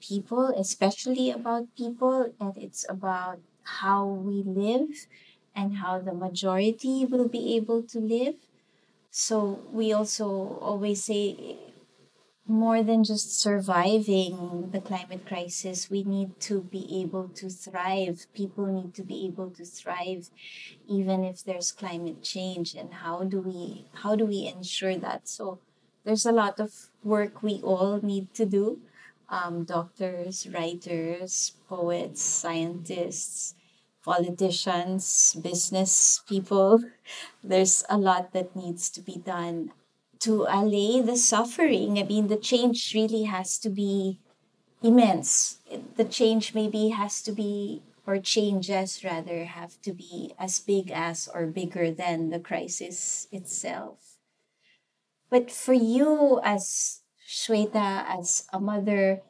[0.00, 3.38] people especially about people and it's about
[3.80, 5.06] how we live
[5.54, 8.36] and how the majority will be able to live.
[9.10, 11.58] So we also always say
[12.48, 18.26] more than just surviving the climate crisis, we need to be able to thrive.
[18.34, 20.30] People need to be able to thrive
[20.88, 22.74] even if there's climate change.
[22.74, 25.28] And how do we how do we ensure that?
[25.28, 25.58] So
[26.04, 26.72] there's a lot of
[27.02, 28.80] work we all need to do.
[29.28, 33.54] Um, doctors, writers, poets, scientists,
[34.04, 36.78] politicians, business people.
[37.42, 39.72] There's a lot that needs to be done
[40.20, 41.98] to allay the suffering.
[41.98, 44.18] I mean, the change really has to be
[44.82, 45.58] immense.
[45.96, 51.28] The change maybe has to be, or changes rather, have to be as big as
[51.32, 54.16] or bigger than the crisis itself.
[55.30, 59.22] But for you as Shweta, as a mother,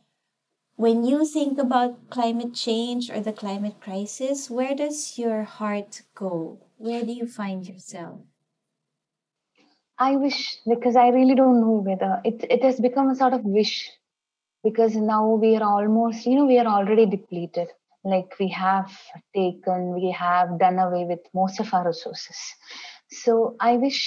[0.76, 6.58] when you think about climate change or the climate crisis, where does your heart go?
[6.76, 8.20] Where do you find yourself?
[9.98, 13.44] I wish because I really don't know whether it it has become a sort of
[13.44, 13.90] wish.
[14.64, 17.68] Because now we are almost you know we are already depleted.
[18.04, 18.90] Like we have
[19.34, 22.38] taken we have done away with most of our resources.
[23.10, 24.00] So i wish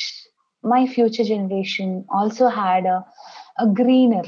[0.63, 3.05] my future generation also had a,
[3.59, 4.23] a greener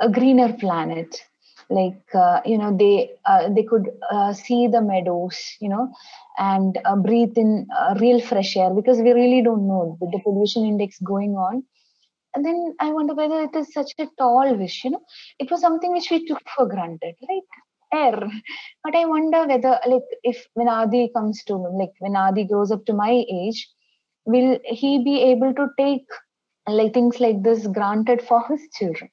[0.00, 1.22] a greener planet
[1.70, 5.92] like uh, you know they uh, they could uh, see the meadows you know
[6.38, 10.20] and uh, breathe in uh, real fresh air because we really don't know the, the
[10.24, 11.62] pollution index going on.
[12.34, 15.02] And then i wonder whether it is such a tall wish you know.
[15.38, 17.50] It was something which we took for granted like
[17.92, 18.18] air.
[18.84, 22.84] But i wonder whether like if when adi comes to like when adi grows up
[22.86, 23.68] to my age
[24.24, 26.06] will he be able to take
[26.68, 29.10] like things like this granted for his children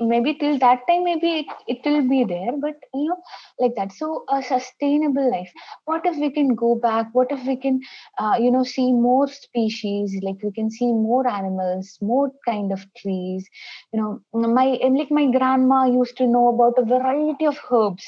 [0.00, 3.16] maybe till that time maybe it, it will be there but you know
[3.60, 3.92] like that.
[3.92, 5.52] So a sustainable life.
[5.84, 7.08] What if we can go back?
[7.12, 7.80] What if we can
[8.18, 10.18] uh, you know see more species?
[10.22, 13.48] Like we can see more animals more kind of trees.
[13.92, 18.04] You know my and like my grandma used to know about a variety of herbs.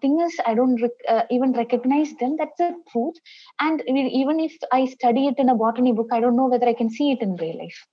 [0.00, 2.36] Thing is i don't rec- uh, even recognize them.
[2.38, 3.16] That's the truth.
[3.60, 6.74] And even if i study it in a botany book i don't know whether i
[6.74, 7.86] can see it in real life.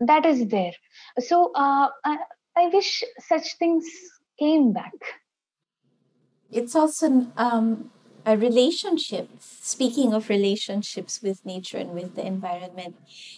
[0.00, 0.72] That is there.
[1.18, 2.16] So uh, uh
[2.60, 3.86] I wish such things
[4.38, 4.92] came back.
[6.52, 7.90] It's also um,
[8.26, 9.30] a relationship.
[9.40, 12.96] Speaking of relationships with nature and with the environment,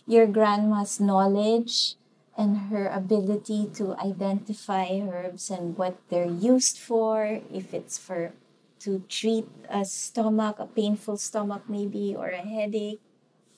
[0.08, 1.94] your grandma's knowledge
[2.36, 8.32] and her ability to identify herbs and what they're used for, if it's for
[8.80, 13.00] to treat a stomach, a painful stomach maybe, or a headache.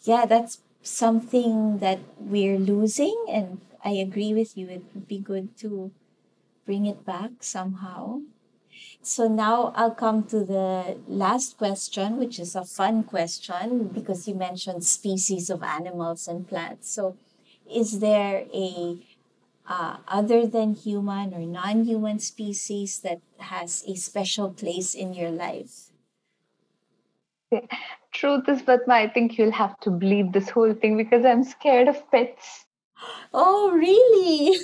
[0.03, 4.69] Yeah, that's something that we're losing, and I agree with you.
[4.69, 5.93] It would be good to
[6.65, 8.23] bring it back somehow.
[9.03, 14.35] So now I'll come to the last question, which is a fun question because you
[14.35, 16.91] mentioned species of animals and plants.
[16.91, 17.17] So,
[17.71, 18.99] is there a
[19.67, 25.91] uh, other than human or non-human species that has a special place in your life?
[28.13, 31.89] Truth is, but I think you'll have to bleed this whole thing because I'm scared
[31.89, 32.67] of pets.
[33.33, 34.59] Oh, really?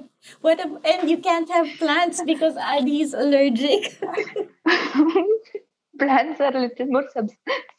[0.40, 0.60] what?
[0.60, 3.98] a, and you can't have plants because Adi is allergic.
[5.98, 7.30] plants are a little more sub-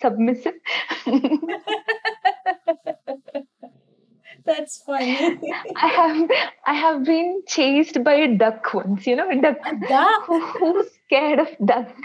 [0.02, 0.56] submissive.
[4.46, 5.40] That's funny.
[5.76, 6.30] I have
[6.66, 9.08] I have been chased by a duck once.
[9.08, 9.58] You know, a duck.
[9.66, 10.26] A duck.
[10.26, 11.96] Who, who's scared of duck?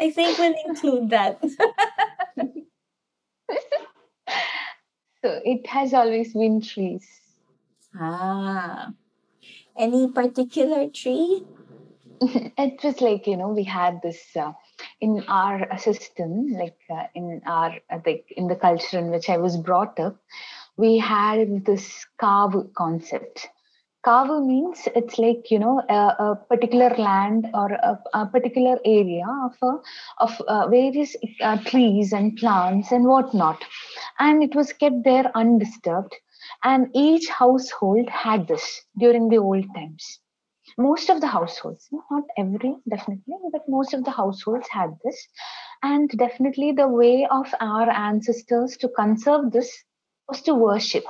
[0.00, 1.40] I think we'll include that.
[5.22, 7.06] so it has always been trees.
[7.98, 8.92] Ah.
[9.76, 11.44] Any particular tree?
[12.22, 14.52] it was like you know we had this uh,
[15.00, 19.36] in our system like uh, in our uh, like in the culture in which i
[19.36, 20.16] was brought up
[20.76, 23.48] we had this kavu concept
[24.06, 29.26] kavu means it's like you know a, a particular land or a, a, particular area
[29.44, 29.72] of a,
[30.18, 33.64] of uh, various uh, trees and plants and whatnot.
[34.18, 36.14] And it was kept there undisturbed.
[36.64, 40.18] And each household had this during the old times.
[40.76, 45.28] Most of the households not every definitely but most of the households had this.
[45.82, 49.70] And definitely the way of our ancestors to conserve this
[50.28, 51.04] was to worship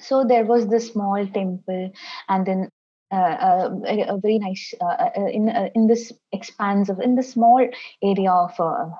[0.00, 1.92] so there was this small temple
[2.28, 2.68] and then
[3.10, 7.14] uh, uh, a, very nice uh, uh, uh in uh, in this expanse of in
[7.14, 7.66] the small
[8.02, 8.52] area of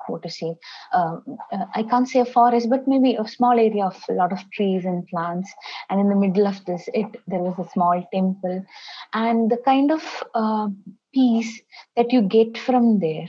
[0.07, 0.55] what to say
[0.93, 1.37] um,
[1.75, 4.85] I can't say a forest but maybe a small area of a lot of trees
[4.85, 5.53] and plants.
[5.91, 8.65] And in the middle of this it there was a small temple.
[9.13, 10.03] And the kind of
[11.13, 11.61] peace
[11.95, 13.27] that you get from there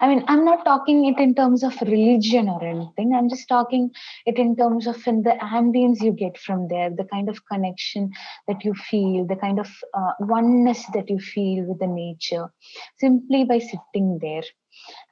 [0.00, 3.14] I mean, I'm not talking it in terms of religion or anything.
[3.14, 3.90] I'm just talking
[4.26, 8.10] it in terms of in the ambience you get from there, the kind of connection
[8.48, 12.52] that you feel, the kind of uh, oneness that you feel with the nature,
[12.98, 14.42] simply by sitting there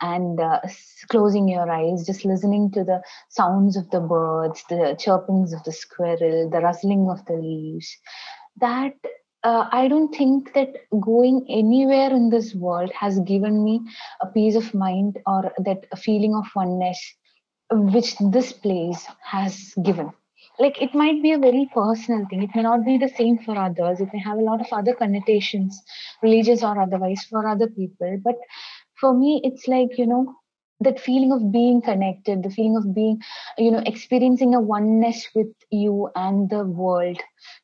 [0.00, 0.60] and uh,
[1.10, 5.72] closing your eyes, just listening to the sounds of the birds, the chirpings of the
[5.72, 7.96] squirrel, the rustling of the leaves.
[8.60, 8.94] That
[9.44, 13.80] uh, I don't think that going anywhere in this world has given me
[14.20, 17.00] a peace of mind or that feeling of oneness
[17.70, 20.12] which this place has given.
[20.58, 22.42] Like it might be a very personal thing.
[22.42, 24.00] It may not be the same for others.
[24.00, 25.80] It may have a lot of other connotations,
[26.22, 28.20] religious or otherwise, for other people.
[28.22, 28.36] But
[29.00, 30.34] for me, it's like, you know,
[30.80, 33.20] that feeling of being connected, the feeling of being,
[33.56, 37.18] you know, experiencing a oneness with you and the world,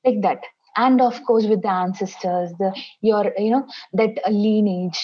[0.05, 0.41] like that
[0.85, 2.71] and of course with the ancestors the
[3.03, 5.01] your you know that lineage.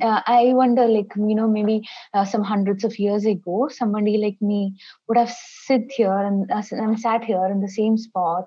[0.00, 1.76] Uh, i wonder like you know maybe
[2.14, 4.60] uh, some hundreds of years ago somebody like me
[5.08, 5.32] would have
[5.66, 8.44] sit here and, uh, and sat here in the same spot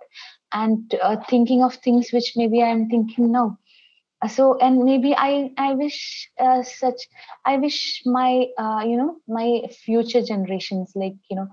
[0.53, 3.57] and uh, thinking of things which maybe i'm thinking now.
[4.29, 7.01] So and maybe i i wish uh, such
[7.45, 11.47] i wish my uh, you know my future generations like you know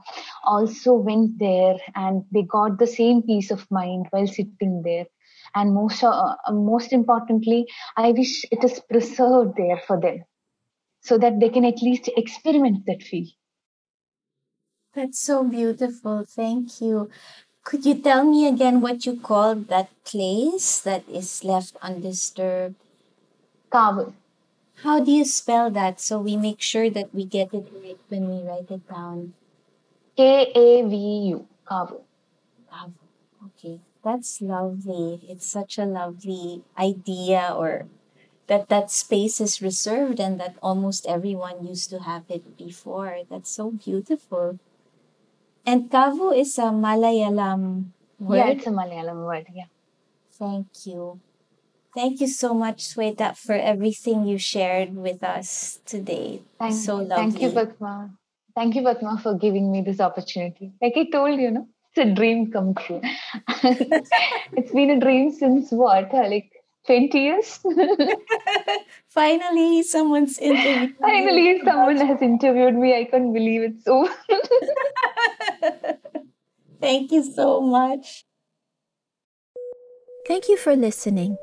[0.45, 5.07] also went there and they got the same peace of mind while sitting there
[5.55, 10.25] and most uh, most importantly i wish it is preserved there for them
[11.01, 13.27] so that they can at least experiment that feel
[14.95, 16.25] that's so beautiful.
[16.25, 17.11] Thank you.
[17.65, 22.77] Could you tell me again what you call that place that is left undisturbed?
[23.73, 24.13] Kavu
[24.83, 26.01] how do you spell that?
[26.01, 29.35] So we make sure that we get it right when we write it down.
[30.17, 30.95] K a v
[31.33, 31.99] u kavu
[32.71, 32.93] kavu
[33.47, 35.25] okay that's lovely.
[35.29, 37.87] It's such a lovely idea or
[38.47, 43.25] that that space is reserved and that almost everyone used to have it before.
[43.31, 44.59] That's so beautiful.
[45.65, 48.37] And kavu is a Malayalam word.
[48.37, 49.47] Yeah, it's a Malayalam word.
[49.53, 49.73] Yeah.
[50.39, 51.21] Thank you.
[51.95, 56.43] Thank you so much, Sweta, for everything you shared with us today.
[56.59, 57.15] Thank, so lovely.
[57.17, 58.11] Thank you, Padma.
[58.55, 60.73] Thank you, Padma, for giving me this opportunity.
[60.83, 63.01] Like I told you, no, it's a dream come true.
[63.63, 66.51] it's been a dream since what, uh, like
[66.87, 67.61] 20 years?
[69.09, 70.97] Finally, someone's interviewed.
[71.01, 72.97] Finally, someone has interviewed me.
[72.97, 73.83] I can't believe it.
[73.83, 74.09] So
[76.81, 78.25] Thank you so much.
[80.29, 81.37] Thank you for listening.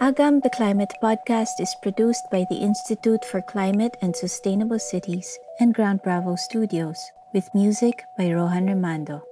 [0.00, 5.72] Agam the Climate podcast is produced by the Institute for Climate and Sustainable Cities and
[5.72, 6.98] Ground Bravo Studios,
[7.32, 9.22] with music by Rohan Remando.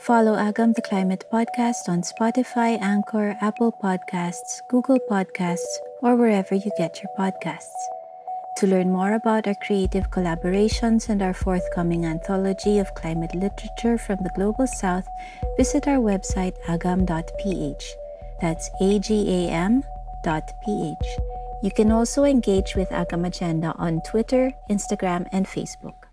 [0.00, 6.70] Follow Agam the Climate podcast on Spotify, Anchor, Apple Podcasts, Google Podcasts, or wherever you
[6.78, 7.76] get your podcasts.
[8.56, 14.16] To learn more about our creative collaborations and our forthcoming anthology of climate literature from
[14.22, 15.06] the Global South,
[15.58, 17.84] visit our website agam.ph.
[18.40, 19.84] That's agam.ph.
[21.62, 26.09] You can also engage with Agam Agenda on Twitter, Instagram, and Facebook.